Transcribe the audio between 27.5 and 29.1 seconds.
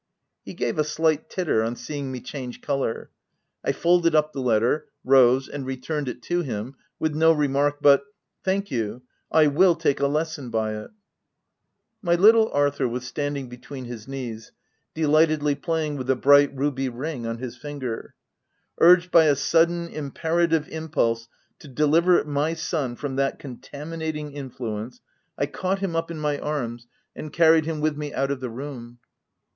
him with me out of the room.